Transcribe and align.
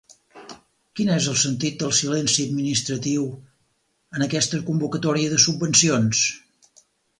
Quin 0.99 1.11
és 1.15 1.27
el 1.33 1.35
sentit 1.41 1.83
del 1.83 1.93
silenci 1.97 2.45
administratiu 2.49 3.29
en 4.21 4.27
aquesta 4.29 4.63
convocatòria 4.73 5.37
de 5.37 5.41
subvencions? 5.47 6.27